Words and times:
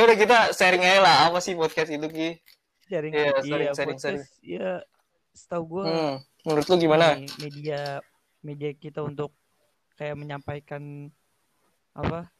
ya 0.00 0.08
udah 0.08 0.16
kita 0.16 0.38
sharing 0.56 0.80
aja 0.80 1.00
lah 1.04 1.16
apa 1.28 1.44
sih 1.44 1.52
podcast 1.52 1.92
itu 1.92 2.08
ki 2.08 2.28
sharing 2.88 3.12
iya, 3.12 3.36
sharing, 3.44 3.68
sharing, 3.76 3.98
podcast, 4.00 4.32
ya 4.40 4.80
setahu 5.36 5.76
gue 5.76 5.84
hmm. 5.84 6.14
menurut 6.48 6.66
lu 6.72 6.76
gimana 6.80 7.06
media 7.36 8.00
media 8.40 8.72
kita 8.72 9.04
untuk 9.04 9.36
kayak 10.00 10.16
menyampaikan 10.16 11.12
apa 11.92 12.32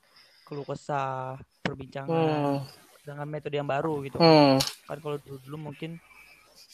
keluh 0.48 0.64
kesah 0.64 1.36
perbincangan 1.60 2.08
hmm. 2.08 2.58
dengan 3.04 3.28
metode 3.28 3.60
yang 3.60 3.68
baru 3.68 4.00
gitu 4.08 4.16
Hmm. 4.16 4.56
kan 4.88 4.98
kalau 5.04 5.20
dulu 5.20 5.36
dulu 5.44 5.56
mungkin 5.68 6.00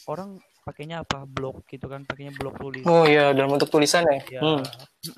orang 0.07 0.39
pakainya 0.63 1.03
apa 1.03 1.27
blog 1.27 1.67
gitu 1.67 1.91
kan 1.91 2.07
pakainya 2.07 2.31
blog 2.35 2.55
tulis 2.59 2.87
oh 2.87 3.03
iya 3.03 3.35
dalam 3.35 3.55
bentuk 3.55 3.71
tulisan 3.71 4.07
ya 4.07 4.39
ya 4.39 4.41
hmm. 4.43 4.63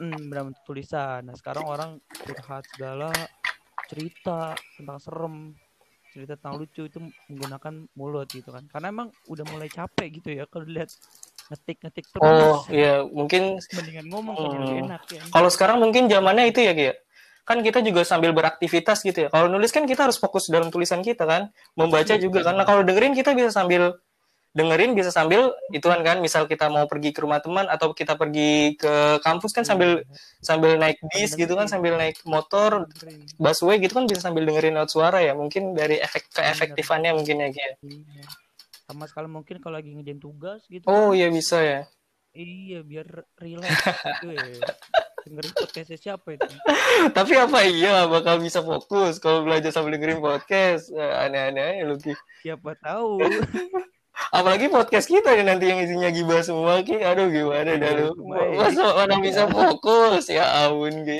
mm, 0.01 0.21
dalam 0.33 0.43
bentuk 0.49 0.63
tulisan 0.65 1.29
nah 1.29 1.35
sekarang 1.37 1.65
orang 1.69 1.91
curhat 2.25 2.65
segala 2.73 3.13
cerita 3.89 4.53
tentang 4.77 4.97
serem 5.01 5.35
cerita 6.09 6.33
tentang 6.37 6.61
lucu 6.61 6.85
itu 6.85 6.97
menggunakan 7.29 7.73
mulut 7.97 8.29
gitu 8.29 8.49
kan 8.49 8.65
karena 8.69 8.89
emang 8.89 9.07
udah 9.25 9.45
mulai 9.45 9.69
capek 9.69 10.07
gitu 10.21 10.29
ya 10.37 10.45
kalau 10.49 10.65
lihat 10.65 10.89
ngetik 11.49 11.77
ngetik 11.81 12.05
terus 12.13 12.25
oh 12.25 12.61
iya 12.69 13.01
mungkin 13.05 13.57
mendingan 13.73 14.05
ngomong 14.09 14.35
kan 14.37 14.49
Hmm. 14.53 14.79
enak 14.85 15.01
ya 15.09 15.21
kalau 15.33 15.49
sekarang 15.49 15.77
mungkin 15.81 16.05
zamannya 16.05 16.49
itu 16.53 16.61
ya 16.61 16.73
Ki 16.77 16.85
ya? 16.89 16.95
kan 17.49 17.65
kita 17.65 17.81
juga 17.81 18.05
sambil 18.05 18.29
beraktivitas 18.29 19.01
gitu 19.01 19.25
ya 19.25 19.29
kalau 19.33 19.49
nulis 19.49 19.73
kan 19.73 19.89
kita 19.89 20.05
harus 20.05 20.21
fokus 20.21 20.53
dalam 20.53 20.69
tulisan 20.69 21.01
kita 21.01 21.25
kan 21.25 21.49
membaca 21.73 22.13
Iya, 22.13 22.21
juga 22.21 22.45
betul. 22.45 22.47
karena 22.53 22.63
kalau 22.69 22.81
dengerin 22.85 23.13
kita 23.17 23.33
bisa 23.33 23.49
sambil 23.49 23.97
dengerin 24.59 24.91
bisa 24.91 25.07
sambil 25.15 25.55
ituan 25.71 26.03
kan 26.03 26.19
misal 26.19 26.43
kita 26.43 26.67
mau 26.67 26.83
pergi 26.91 27.15
ke 27.15 27.23
rumah 27.23 27.39
teman 27.39 27.71
atau 27.71 27.95
kita 27.95 28.19
pergi 28.19 28.75
ke 28.75 29.23
kampus 29.23 29.55
kan 29.55 29.63
sambil 29.63 30.03
sambil 30.43 30.75
naik 30.75 30.99
bis 31.15 31.31
gitu 31.39 31.55
kan 31.55 31.71
sambil 31.71 31.95
naik 31.95 32.19
motor 32.27 32.91
busway 33.39 33.79
gitu 33.79 33.95
kan 33.95 34.03
bisa 34.03 34.19
sambil 34.19 34.43
dengerin 34.43 34.75
lewat 34.75 34.91
suara 34.91 35.23
ya 35.23 35.31
mungkin 35.31 35.71
dari 35.71 35.95
efek 36.03 36.27
keefektifannya 36.35 37.15
mungkin 37.15 37.39
ya 37.39 37.47
ya. 37.47 37.71
Iya. 37.79 38.23
sama 38.89 39.05
sekali 39.07 39.31
mungkin 39.31 39.63
kalau 39.63 39.79
lagi 39.79 39.95
ngerjain 39.95 40.19
tugas 40.19 40.67
gitu 40.67 40.83
oh 40.83 41.15
kan. 41.15 41.17
iya 41.17 41.27
bisa 41.31 41.57
ya. 41.63 41.81
Iya 42.29 42.85
biar 42.85 43.25
relax 43.41 43.73
gitu 44.21 44.27
ya. 44.37 44.43
Dengerin 45.25 45.51
podcastnya 45.51 45.97
siapa 45.99 46.37
itu? 46.37 46.47
Tapi 47.11 47.33
apa? 47.35 47.59
Iya 47.67 48.07
bakal 48.07 48.39
bisa 48.39 48.63
fokus 48.63 49.19
kalau 49.19 49.43
belajar 49.43 49.73
sambil 49.73 49.97
dengerin 49.97 50.23
podcast. 50.23 50.93
Eh, 50.93 51.13
aneh-aneh 51.25 51.59
aja 51.59 51.83
lu 51.89 51.97
siapa 52.39 52.77
tahu 52.79 53.19
apalagi 54.29 54.69
podcast 54.69 55.09
kita 55.09 55.33
ya 55.33 55.43
nanti 55.45 55.69
yang 55.69 55.79
isinya 55.81 56.09
gibah 56.13 56.41
semua 56.41 56.81
ki. 56.81 57.01
Aduh 57.01 57.29
gimana 57.29 57.75
dah 57.77 57.91
lu 57.97 58.13
masa 58.57 58.85
mana 58.95 59.15
bisa 59.21 59.45
fokus? 59.49 60.29
Ya 60.29 60.45
ampun 60.65 61.05
ki. 61.05 61.19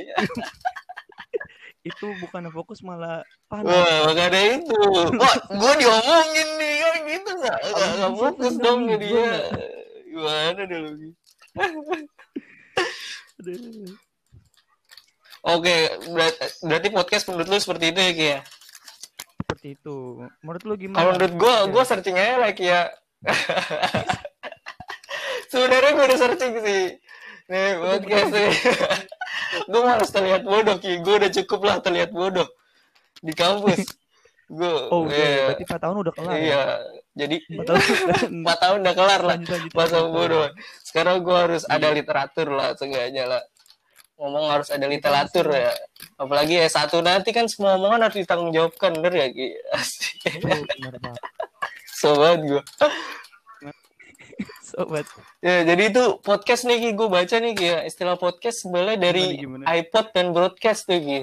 Itu 1.86 2.12
bukan 2.22 2.52
fokus 2.54 2.84
malah 2.86 3.26
panas. 3.48 3.70
Wah 3.70 4.12
makanya 4.12 4.62
itu. 4.62 4.82
Wah 5.18 5.36
gue 5.48 5.74
diomongin 5.80 6.50
nih 6.60 6.74
kan 6.80 6.96
gitu 7.08 7.32
nggak? 7.40 7.60
Abang 7.74 8.16
fokus 8.18 8.54
dong 8.62 8.90
ke 8.90 8.96
dia. 9.02 9.34
gimana 10.10 10.62
dah 10.66 10.80
lu 10.82 11.14
oke 15.46 15.76
berarti, 16.12 16.46
berarti 16.66 16.88
podcast 16.92 17.24
menurut 17.30 17.48
lu 17.48 17.58
seperti 17.62 17.86
itu 17.94 18.00
ya 18.02 18.12
ki 18.12 18.26
ya 18.36 18.40
seperti 19.60 19.76
itu. 19.76 20.24
Menurut 20.40 20.64
lu 20.64 20.74
gimana? 20.80 21.00
Kalau 21.04 21.12
menurut 21.20 21.36
gue 21.36 21.56
gue 21.76 21.84
searching 21.84 22.16
aja 22.16 22.48
ki 22.56 22.66
ya. 22.72 22.82
Sebenarnya 25.52 25.92
gue 26.00 26.06
udah 26.08 26.20
searching 26.24 26.54
sih. 26.64 26.84
Nih 27.52 27.68
podcast 27.76 28.32
nih 28.32 28.52
gue 29.68 29.82
malas 29.84 30.12
terlihat 30.16 30.48
bodoh 30.48 30.80
ki. 30.80 31.04
Gue 31.04 31.20
udah 31.20 31.32
cukup 31.44 31.60
lah 31.68 31.76
terlihat 31.84 32.16
bodoh. 32.16 32.48
Di 33.20 33.36
kampus. 33.36 33.84
Gue 34.48 34.74
oh 34.96 35.04
udah. 35.06 35.14
iya, 35.14 35.40
berarti 35.52 35.64
4 35.68 35.84
tahun 35.84 35.96
udah 36.08 36.14
kelar 36.16 36.34
iya. 36.42 36.50
Ya? 36.50 36.64
jadi 37.14 37.36
4 37.54 37.70
tahun 37.70 37.82
empat 38.42 38.58
tahun 38.64 38.78
udah 38.80 38.96
kelar 38.96 39.22
lah. 39.28 39.38
Masa 39.76 39.98
bodoh. 40.08 40.48
Sekarang 40.88 41.20
gue 41.20 41.36
harus 41.36 41.68
ada 41.68 41.92
literatur 41.92 42.48
lah 42.48 42.80
seenggaknya 42.80 43.28
lah 43.28 43.44
ngomong 44.20 44.52
harus 44.52 44.68
ada 44.68 44.84
literatur 44.84 45.48
ya 45.48 45.72
apalagi 46.20 46.60
S1 46.68 46.92
nanti 47.00 47.32
kan 47.32 47.48
semua 47.48 47.80
omongan 47.80 48.12
harus 48.12 48.20
ditanggung 48.20 48.52
jawabkan 48.52 48.92
bener 49.00 49.14
ya 49.16 49.28
Ki 49.32 49.48
sobat 51.88 52.44
gue 52.44 52.64
sobat 54.68 55.08
Ya, 55.40 55.64
jadi 55.64 55.88
itu 55.88 56.20
podcast 56.20 56.68
nih 56.68 56.84
Ki, 56.84 56.90
gue 57.00 57.08
baca 57.08 57.36
nih 57.40 57.54
Ki 57.56 57.68
ya. 57.72 57.80
Istilah 57.88 58.20
podcast 58.20 58.68
sebenarnya 58.68 59.00
dari 59.00 59.40
Gimana, 59.40 59.64
gimana? 59.64 59.80
iPod 59.80 60.06
dan 60.12 60.36
broadcast 60.36 60.84
tuh 60.84 61.00
Ki. 61.00 61.20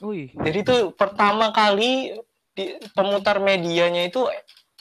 wih 0.00 0.32
Jadi 0.32 0.58
itu 0.64 0.76
pertama 0.96 1.52
kali 1.52 2.16
di 2.56 2.80
pemutar 2.96 3.44
medianya 3.44 4.08
itu 4.08 4.24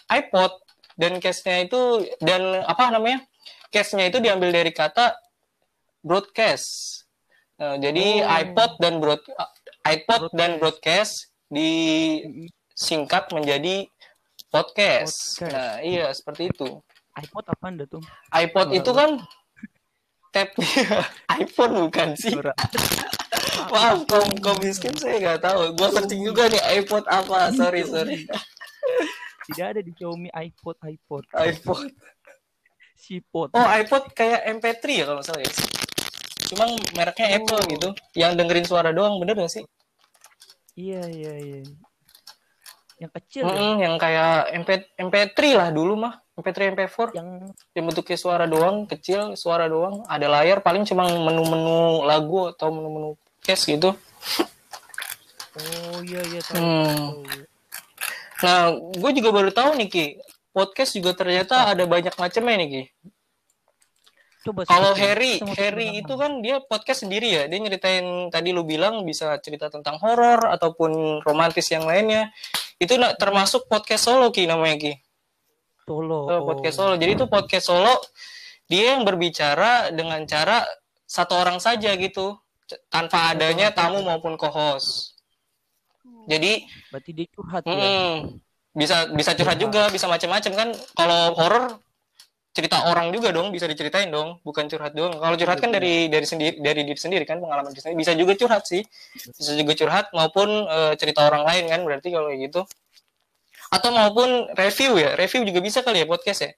iPod 0.07 0.55
dan 0.95 1.19
case-nya 1.19 1.67
itu 1.67 2.07
dan 2.23 2.63
apa 2.63 2.95
namanya? 2.95 3.27
Case-nya 3.75 4.07
itu 4.07 4.23
diambil 4.23 4.55
dari 4.55 4.71
kata 4.71 5.19
broadcast. 6.03 6.67
Nah, 7.55 7.79
jadi 7.79 8.21
Oh. 8.21 8.39
iPod 8.43 8.71
dan 8.77 8.99
broad 8.99 9.23
iPod 9.83 10.29
dan 10.33 10.59
broadcast 10.59 11.31
disingkat 11.47 13.29
menjadi 13.31 13.87
podcast. 14.49 15.39
Podcast. 15.39 15.49
Nah, 15.49 15.79
iya 15.79 16.11
seperti 16.11 16.49
itu. 16.49 16.81
iPod 17.13 17.45
apa 17.45 17.65
anda 17.69 17.85
tuh 17.85 18.01
iPod 18.33 18.67
Suara 18.67 18.77
itu 18.77 18.91
kan 18.91 19.09
tabnya 20.29 20.65
iPhone 21.41 21.73
bukan 21.85 22.09
sih? 22.17 22.33
Maaf, 23.69 24.01
kaum, 24.05 24.33
kaum 24.41 24.57
miskin 24.59 24.93
saya 24.97 25.21
nggak 25.21 25.41
tahu. 25.41 25.77
Gua 25.77 25.87
searching 25.89 26.25
juga 26.25 26.49
nih 26.49 26.81
iPod 26.81 27.05
apa. 27.05 27.53
Sorry, 27.53 27.85
sorry. 27.85 28.25
tidak 29.45 29.65
ada 29.77 29.81
di 29.81 29.93
Xiaomi 29.93 30.33
iPod 30.33 30.77
iPod 30.81 31.23
iPod. 31.31 31.93
Sipot 32.97 33.49
Oh, 33.51 33.67
iPod 33.67 34.09
kayak 34.13 34.41
MP3 34.57 34.83
ya 34.89 35.05
kalau 35.05 35.21
salah 35.21 35.43
ya. 35.43 35.53
Cuma 36.53 36.65
mereknya 36.93 37.27
Oh. 37.27 37.37
Apple 37.41 37.61
gitu. 37.67 37.87
Yang 38.13 38.31
dengerin 38.37 38.65
suara 38.65 38.89
doang, 38.93 39.17
bener 39.17 39.33
nggak 39.35 39.49
sih? 39.51 39.65
iya 40.73 41.05
iya 41.05 41.33
iya 41.37 41.61
yang 42.97 43.11
kecil 43.13 43.45
ya? 43.45 43.53
Mm-mm, 43.53 43.73
yang 43.77 43.95
kayak 43.97 44.33
MP, 44.53 44.69
MP3 44.95 45.37
lah 45.53 45.69
dulu 45.69 45.97
mah. 45.99 46.13
MP3, 46.33 46.71
MP4. 46.73 47.13
yang 47.13 47.45
Yang 47.75 47.83
bentuknya 47.91 48.17
suara 48.17 48.45
doang, 48.47 48.87
kecil, 48.87 49.35
suara 49.35 49.67
doang. 49.67 50.01
Ada 50.07 50.25
layar, 50.25 50.63
paling 50.63 50.81
cuma 50.87 51.05
menu-menu 51.05 52.01
lagu 52.01 52.49
atau 52.49 52.71
menu-menu 52.71 53.13
case 53.43 53.67
gitu. 53.67 53.93
oh 55.53 55.99
iya 56.01 56.21
iya 56.25 56.39
tahu, 56.41 56.55
Hmm. 56.57 56.85
tahu. 56.87 57.21
Nah, 58.41 58.61
gue 58.97 59.11
juga 59.13 59.29
baru 59.29 59.51
tahu 59.53 59.77
nih 59.77 59.87
Ki, 59.87 60.05
podcast 60.49 60.95
juga 60.95 61.13
ternyata 61.13 61.69
ada 61.69 61.85
banyak 61.85 62.15
macamnya 62.15 62.55
nih 62.57 62.69
Ki. 62.71 62.83
Coba 64.43 64.67
Kalau. 64.67 64.91
Harry, 64.93 65.39
Harry 65.55 66.03
itu 66.03 66.13
kan 66.19 66.43
dia 66.43 66.59
podcast 66.59 67.07
sendiri 67.07 67.31
ya. 67.31 67.43
Dia 67.47 67.59
nyeritain 67.63 68.27
tadi 68.27 68.51
lu 68.51 68.67
bilang 68.67 69.07
bisa 69.07 69.39
cerita 69.39 69.71
tentang 69.71 69.97
horor 70.03 70.51
ataupun 70.51 71.23
romantis 71.23 71.71
yang 71.71 71.87
lainnya. 71.87 72.29
Itu 72.77 72.99
termasuk 73.15 73.71
podcast 73.71 74.11
solo 74.11 74.29
Ki 74.29 74.43
namanya 74.43 74.77
Ki. 74.77 74.93
solo 75.83 76.27
oh. 76.27 76.43
podcast 76.47 76.75
solo. 76.79 76.93
Jadi 76.99 77.11
itu 77.15 77.25
podcast 77.31 77.71
solo 77.71 77.95
dia 78.67 78.95
yang 78.95 79.03
berbicara 79.03 79.91
dengan 79.91 80.23
cara 80.27 80.63
satu 81.03 81.35
orang 81.35 81.59
saja 81.59 81.93
gitu, 81.99 82.39
tanpa 82.87 83.35
adanya 83.35 83.69
tamu 83.75 84.01
maupun 84.01 84.39
co-host. 84.39 85.13
Jadi 86.25 86.63
berarti 86.87 87.11
dia 87.11 87.27
curhat 87.35 87.63
ya 87.67 87.75
Mm-mm. 87.75 88.39
bisa 88.71 89.11
bisa 89.11 89.35
curhat 89.35 89.59
juga, 89.59 89.91
bisa 89.91 90.07
macam-macam 90.07 90.51
kan. 90.55 90.69
Kalau 90.95 91.35
horor 91.35 91.65
cerita 92.53 92.85
orang 92.85 93.09
juga 93.09 93.33
dong, 93.33 93.49
bisa 93.49 93.65
diceritain 93.65 94.13
dong, 94.13 94.37
bukan 94.45 94.69
curhat 94.69 94.93
doang. 94.93 95.17
Kalau 95.17 95.33
curhat 95.33 95.57
kan 95.57 95.73
dari 95.73 96.05
dari 96.05 96.21
sendiri 96.21 96.61
dari 96.61 96.85
diri 96.85 96.99
sendiri 97.01 97.25
kan 97.25 97.41
pengalaman 97.41 97.73
diri 97.73 97.81
sendiri. 97.81 97.97
Bisa 97.97 98.13
juga 98.13 98.37
curhat 98.37 98.63
sih. 98.63 98.85
Bisa 99.17 99.57
juga 99.57 99.73
curhat 99.73 100.13
maupun 100.13 100.47
eh, 100.63 100.93
cerita 100.95 101.25
orang 101.25 101.43
lain 101.43 101.65
kan 101.65 101.81
berarti 101.81 102.13
kalau 102.13 102.29
kayak 102.29 102.41
gitu. 102.47 102.61
Atau 103.73 103.89
maupun 103.89 104.53
review 104.53 105.01
ya. 105.01 105.17
Review 105.17 105.41
juga 105.43 105.59
bisa 105.59 105.81
kali 105.81 106.01
ya 106.01 106.07
podcast 106.07 106.45
ya. 106.45 106.53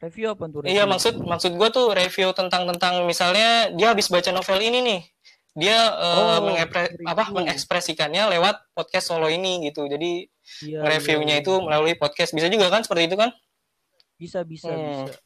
review 0.00 0.32
apa 0.32 0.44
tuh 0.48 0.60
Iya, 0.64 0.84
review? 0.84 0.92
maksud 0.92 1.14
maksud 1.20 1.52
gua 1.60 1.68
tuh 1.68 1.92
review 1.92 2.32
tentang 2.32 2.64
tentang 2.64 3.04
misalnya 3.04 3.68
dia 3.72 3.92
habis 3.92 4.08
baca 4.08 4.28
novel 4.30 4.60
ini 4.60 4.78
nih. 4.80 5.00
Dia 5.56 5.76
eh, 5.92 6.16
Oh, 6.16 6.44
mengepre- 6.44 6.92
review. 6.92 7.08
apa 7.08 7.24
mengekspresikannya 7.32 8.36
lewat 8.36 8.68
podcast 8.72 9.08
solo 9.08 9.28
ini 9.28 9.64
gitu. 9.64 9.84
Jadi 9.84 10.28
Iya, 10.60 10.82
reviewnya 10.82 11.38
iya, 11.38 11.44
itu 11.44 11.52
melalui 11.56 11.94
podcast 11.94 12.32
bisa 12.32 12.48
juga 12.48 12.68
kan 12.68 12.84
seperti 12.84 13.08
itu 13.08 13.16
kan 13.16 13.32
bisa 14.20 14.44
bisa 14.44 14.68
Hmm. 14.68 15.08
bisa. 15.08 15.16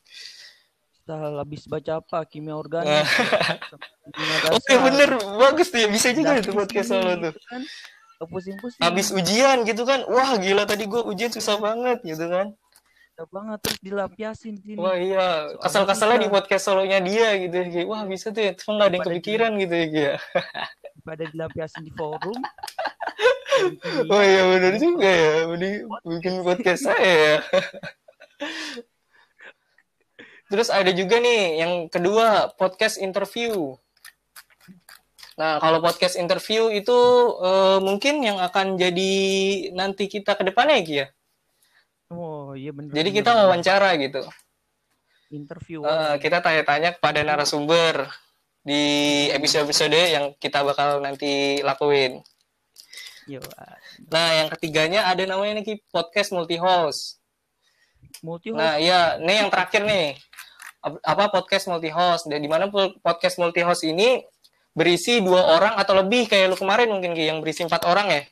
Setelah 0.94 1.43
habis 1.43 1.67
baca 1.69 1.93
apa? 2.00 2.25
Kimia 2.25 2.55
organik. 2.56 3.05
Oke 4.56 4.73
dasar, 4.73 4.81
bener. 4.88 5.11
Bagus 5.20 5.69
tuh 5.69 5.85
ya 5.85 5.88
bisa 5.91 6.14
juga 6.17 6.38
itu 6.38 6.55
podcast 6.55 6.88
solo 6.94 7.12
tuh. 7.19 7.35
gitu 7.35 7.41
kan. 7.50 7.62
Pusing-pusing 8.25 8.81
habis 8.81 9.12
ujian 9.12 9.69
gitu 9.69 9.85
kan. 9.85 10.00
Wah 10.08 10.38
gila. 10.41 10.64
Tadi 10.64 10.88
gue 10.88 11.02
ujian 11.05 11.29
susah 11.29 11.61
banget 11.61 12.00
gitu 12.08 12.25
kan. 12.25 12.56
Susah 12.56 13.26
banget. 13.29 13.58
Terus 13.61 13.79
dilapiasin 13.85 14.55
sini. 14.64 14.81
Wah 14.81 14.96
iya. 14.96 15.52
Kesel-keselnya 15.61 16.25
di 16.25 16.29
podcast 16.32 16.64
solonya 16.73 17.05
dia 17.05 17.37
gitu. 17.37 17.52
Ya 17.52 17.85
wah 17.85 18.08
bisa 18.08 18.32
tuh 18.32 18.41
ya. 18.41 18.52
Cuma 18.56 18.81
nggak 18.81 18.88
ada 18.88 18.96
yang 18.96 19.05
kepikiran 19.05 19.50
gitu 19.61 19.75
ya 19.76 19.87
ya. 19.93 20.14
Pada 21.05 21.25
dilapiasin 21.29 21.85
di 21.85 21.93
forum. 21.93 22.38
Oh 24.11 24.19
iya 24.19 24.43
benar 24.50 24.75
juga 24.82 25.06
ya. 25.06 25.46
Mending 25.46 25.87
bikin 26.02 26.43
podcast 26.43 26.91
saya 26.91 27.06
ya. 27.06 27.37
Terus 30.55 30.71
ada 30.71 30.95
juga 30.95 31.19
nih 31.19 31.67
yang 31.67 31.73
kedua 31.91 32.55
podcast 32.55 33.03
interview. 33.03 33.75
Nah 35.35 35.59
kalau 35.59 35.83
podcast 35.83 36.15
interview 36.15 36.71
itu 36.71 36.99
eh, 37.43 37.79
mungkin 37.83 38.23
yang 38.23 38.39
akan 38.39 38.79
jadi 38.79 39.12
nanti 39.75 40.06
kita 40.06 40.39
ke 40.39 40.47
depannya 40.47 40.79
ya. 40.87 41.06
Oh 42.15 42.55
iya 42.55 42.71
benar. 42.71 42.95
Jadi 42.95 43.11
kita 43.11 43.35
wawancara 43.35 43.99
gitu. 43.99 44.23
interview. 45.35 45.83
Eh, 45.83 46.15
kita 46.23 46.39
tanya-tanya 46.39 46.95
kepada 46.95 47.27
narasumber 47.27 48.06
di 48.62 48.83
episode-episode 49.35 50.15
yang 50.15 50.39
kita 50.39 50.62
bakal 50.62 51.03
nanti 51.03 51.59
lakuin. 51.67 52.23
Iya. 53.27 53.43
Nah, 54.15 54.29
yang 54.39 54.49
ketiganya 54.55 55.11
ada 55.11 55.27
namanya 55.27 55.59
nih 55.59 55.83
podcast 55.91 56.31
multi 56.31 56.55
host. 56.55 57.19
Multi 58.23 58.55
Nah, 58.55 58.79
iya, 58.79 59.19
ini 59.19 59.43
yang 59.43 59.51
terakhir 59.51 59.83
nih. 59.83 60.15
Ap- 60.85 61.01
Apa 61.01 61.25
podcast 61.33 61.65
multi 61.73 61.89
host? 61.89 62.29
Dan 62.29 62.45
di 62.45 62.51
mana 62.51 62.69
po- 62.69 62.93
podcast 63.01 63.41
multi 63.41 63.65
host 63.65 63.89
ini 63.89 64.21
berisi 64.77 65.25
dua 65.25 65.57
orang 65.57 65.81
atau 65.81 65.97
lebih 65.97 66.29
kayak 66.29 66.53
lu 66.53 66.57
kemarin 66.61 66.93
mungkin 66.93 67.17
Ki, 67.17 67.25
yang 67.31 67.41
berisi 67.41 67.65
empat 67.65 67.89
orang 67.89 68.07
ya. 68.13 68.23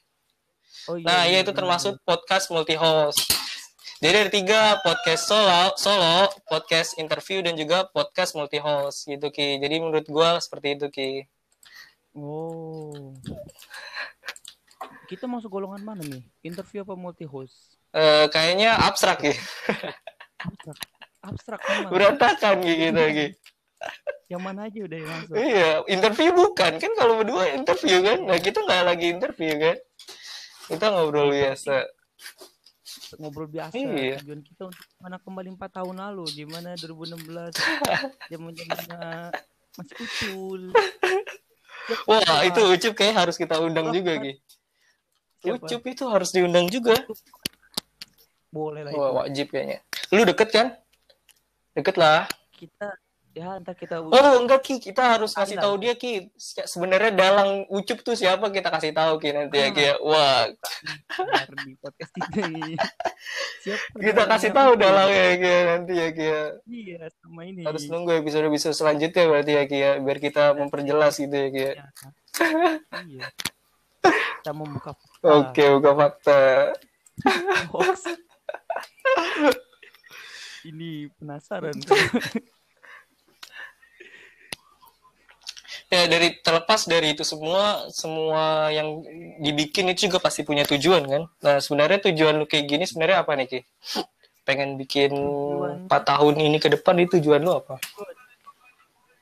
Oh, 0.91 0.99
iya, 0.99 1.07
Nah, 1.07 1.23
iya, 1.25 1.31
iya 1.31 1.39
itu 1.47 1.55
benar, 1.55 1.59
termasuk 1.79 1.95
podcast 2.05 2.51
multi 2.51 2.75
host. 2.77 3.23
Jadi 4.03 4.17
ada 4.19 4.31
tiga 4.35 4.61
podcast 4.83 5.31
solo, 5.31 5.63
solo, 5.79 6.27
podcast 6.51 6.99
interview 6.99 7.39
dan 7.39 7.55
juga 7.55 7.87
podcast 7.87 8.35
multi 8.35 8.59
host 8.59 9.07
gitu 9.07 9.31
Ki. 9.31 9.63
Jadi 9.63 9.79
menurut 9.79 10.03
gua 10.11 10.43
seperti 10.43 10.75
itu 10.75 10.87
Ki. 10.91 11.11
Oh. 12.13 13.15
Kita 15.07 15.31
masuk 15.31 15.55
golongan 15.55 15.87
mana 15.87 16.03
nih? 16.03 16.27
Interview 16.43 16.83
apa 16.83 16.99
multi 16.99 17.23
host? 17.23 17.79
Eh, 17.95 18.27
kayaknya 18.35 18.75
abstrak 18.83 19.23
Ki. 19.23 19.33
Abstrak. 20.43 20.77
Abstrak? 21.23 21.61
Berantakan 21.89 22.57
kita 22.63 23.05
Ki. 23.15 23.27
Yang 24.33 24.43
mana 24.43 24.61
aja 24.65 24.79
udah 24.81 24.99
yang 24.99 25.11
masuk. 25.13 25.35
Iya, 25.37 25.71
interview 25.93 26.31
bukan 26.33 26.73
kan 26.81 26.93
kalau 26.97 27.21
berdua 27.21 27.53
interview 27.53 28.01
kan. 28.01 28.19
Nah, 28.25 28.39
kita 28.41 28.65
nggak 28.65 28.83
lagi 28.89 29.07
interview 29.13 29.53
kan. 29.61 29.77
Kita 30.73 30.85
ngobrol 30.89 31.29
biasa. 31.37 31.77
Ngobrol 33.21 33.49
biasa. 33.53 33.77
Iya. 33.77 34.17
Tujuan 34.25 34.41
kita 34.41 34.63
untuk 34.73 34.87
mana 34.97 35.21
kembali 35.21 35.49
4 35.53 35.77
tahun 35.77 35.97
lalu 36.01 36.25
di 36.33 36.45
mana 36.49 36.73
2016 36.81 37.29
zaman 38.33 38.53
zamannya 38.57 39.33
masih 39.77 39.97
ucul. 40.01 40.61
Siapa 40.73 42.05
Wah, 42.09 42.25
siapa? 42.25 42.49
itu 42.49 42.61
Ucup 42.73 42.93
kayak 42.97 43.15
harus 43.21 43.37
kita 43.37 43.61
undang 43.61 43.93
juga. 43.93 44.13
Siapa? 44.17 45.61
Ucup 45.61 45.83
itu 45.93 46.05
harus 46.09 46.31
diundang 46.33 46.73
juga. 46.73 46.97
Boleh 48.49 48.85
lah 48.85 48.93
itu. 48.93 49.01
Wah, 49.01 49.11
wajib 49.25 49.47
kayaknya. 49.53 49.85
Lu 50.13 50.25
deket 50.25 50.49
kan? 50.53 50.67
Deket 51.73 51.97
lah. 51.97 52.29
Kita 52.53 52.93
ya 53.33 53.57
ntar 53.65 53.73
kita 53.73 54.05
Oh 54.05 54.37
enggak 54.37 54.61
Ki, 54.61 54.77
kita 54.77 55.17
harus 55.17 55.33
kasih 55.33 55.57
tahu 55.57 55.81
dia 55.81 55.97
Ki. 55.97 56.29
Se- 56.37 56.69
Sebenarnya 56.69 57.17
dalang 57.17 57.65
Ucup 57.73 58.05
tuh 58.05 58.13
siapa 58.13 58.53
kita 58.53 58.69
kasih 58.69 58.93
tahu 58.93 59.17
Ki 59.17 59.33
nanti 59.33 59.57
ya 59.57 59.69
Ki. 59.73 59.89
ya. 59.89 59.95
Wah, 60.05 60.53
di 61.65 61.73
podcast 61.81 62.13
ini. 62.13 62.77
Siapa 63.65 63.97
kita 63.97 64.23
kasih 64.29 64.51
tahu 64.53 64.77
dalangnya 64.77 65.23
ya 65.23 65.35
Ki 65.41 65.49
ya, 65.49 65.61
nanti 65.65 65.93
ya 65.97 66.09
Ki. 66.13 66.25
ya. 66.29 66.43
Iya, 66.69 66.99
sama 67.25 67.41
ini. 67.49 67.65
Harus 67.65 67.89
nunggu 67.89 68.13
episode-episode 68.21 68.77
selanjutnya 68.77 69.25
berarti 69.25 69.53
ya 69.57 69.65
Ki 69.65 69.79
ya, 69.81 69.93
biar 69.97 70.19
kita 70.21 70.53
memperjelas 70.53 71.17
gitu 71.17 71.33
ya 71.33 71.49
Ki. 71.49 71.63
ya. 71.63 71.73
Ya. 71.73 71.87
iya. 73.09 73.27
Kita 74.43 74.53
membuka 74.53 74.93
Oke, 75.25 75.65
buka 75.81 75.91
fakta. 75.97 76.41
ini 80.65 81.11
penasaran. 81.19 81.75
Ya 85.93 86.09
dari 86.09 86.41
terlepas 86.41 86.89
dari 86.89 87.13
itu 87.13 87.21
semua, 87.21 87.85
semua 87.93 88.73
yang 88.73 89.05
dibikin 89.45 89.93
itu 89.93 90.09
juga 90.09 90.25
pasti 90.25 90.41
punya 90.41 90.65
tujuan 90.65 91.05
kan. 91.05 91.23
Nah 91.45 91.61
sebenarnya 91.61 92.01
tujuan 92.09 92.41
lu 92.41 92.49
kayak 92.49 92.65
gini 92.65 92.85
sebenarnya 92.89 93.21
apa 93.21 93.37
nih 93.37 93.45
Ki? 93.45 93.61
Pengen 94.49 94.81
bikin 94.81 95.13
Tujuan- 95.13 95.85
4 95.85 96.03
tahun 96.09 96.35
ini 96.41 96.57
ke 96.57 96.73
depan 96.73 96.97
itu 96.97 97.21
tujuan 97.21 97.45
lu 97.45 97.53
apa? 97.61 97.77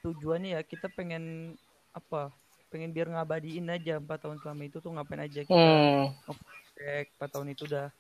Tujuannya 0.07 0.55
ya 0.55 0.61
kita 0.63 0.87
pengen 0.95 1.55
apa? 1.91 2.31
Pengen 2.71 2.95
biar 2.95 3.11
ngabadiin 3.19 3.67
aja 3.67 3.99
4 3.99 4.23
tahun 4.23 4.39
selama 4.39 4.63
itu 4.63 4.79
tuh 4.79 4.95
ngapain 4.95 5.27
aja 5.27 5.43
kita 5.43 5.59
Hmm, 5.59 6.15
cek 6.79 7.19
4 7.19 7.31
tahun 7.35 7.51
itu 7.51 7.67
udah 7.67 7.91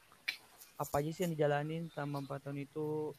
apa 0.78 0.94
aja 1.02 1.10
sih 1.10 1.26
yang 1.26 1.34
dijalanin 1.34 1.90
sama 1.90 2.22
4 2.22 2.38
tahun 2.46 2.62
itu 2.62 3.10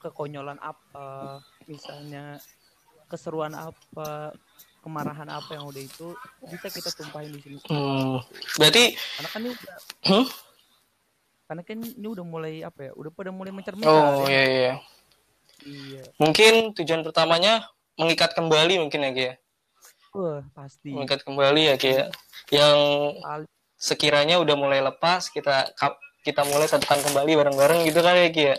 kekonyolan 0.00 0.58
apa 0.60 1.40
misalnya 1.66 2.38
keseruan 3.08 3.52
apa 3.52 4.32
kemarahan 4.84 5.28
apa 5.32 5.56
yang 5.56 5.64
udah 5.64 5.80
itu 5.80 6.12
bisa 6.44 6.68
kita 6.68 6.92
tumpahin 6.92 7.32
di 7.32 7.40
sini 7.40 7.58
hmm. 7.72 8.20
Berarti, 8.60 8.92
karena 8.96 9.28
kan 9.32 9.40
ini 9.40 9.50
udah 9.56 9.76
hmm? 10.04 10.26
karena 11.44 11.62
kan 11.64 11.78
ini 11.80 12.08
udah 12.08 12.24
mulai 12.24 12.54
apa 12.60 12.80
ya 12.88 12.92
udah 12.92 13.10
pada 13.12 13.30
mulai 13.32 13.52
mencerminkan 13.52 13.88
oh 13.88 14.24
ya. 14.24 14.32
iya 14.32 14.44
iya. 14.44 14.72
iya 15.64 16.02
Mungkin 16.20 16.76
tujuan 16.76 17.00
pertamanya 17.04 17.68
mengikat 17.96 18.36
kembali 18.36 18.80
mungkin 18.80 19.08
ya 19.08 19.10
Ki 19.12 19.24
ya. 19.24 19.34
wah 20.12 20.42
pasti 20.52 20.92
Mengikat 20.92 21.24
kembali 21.24 21.60
ya 21.72 21.74
Ki 21.80 21.90
ya. 21.92 22.06
Yang 22.52 22.78
Kali- 23.24 23.52
sekiranya 23.76 24.36
udah 24.40 24.56
mulai 24.56 24.80
lepas 24.80 25.28
kita 25.28 25.72
kita 26.24 26.40
mulai 26.48 26.64
satukan 26.68 27.04
kembali 27.04 27.36
bareng-bareng 27.36 27.84
gitu 27.88 28.00
kan 28.04 28.16
ya 28.16 28.28
Ki 28.32 28.44
ya. 28.52 28.56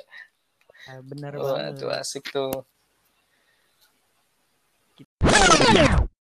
Bener 1.02 1.34
Wah, 1.42 1.58
banget 1.58 1.82
itu 1.82 1.88
asik 1.90 2.24
tuh. 2.30 2.54